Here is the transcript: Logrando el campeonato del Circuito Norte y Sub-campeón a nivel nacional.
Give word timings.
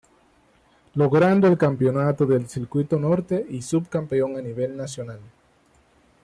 Logrando 0.95 1.47
el 1.47 1.59
campeonato 1.59 2.25
del 2.25 2.49
Circuito 2.49 2.97
Norte 2.99 3.45
y 3.49 3.61
Sub-campeón 3.61 4.35
a 4.35 4.41
nivel 4.41 4.75
nacional. 4.75 5.19